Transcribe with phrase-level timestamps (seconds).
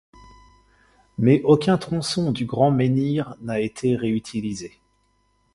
[1.19, 4.79] Mais aucun tronçon du grand menhir n'a été réutilisé.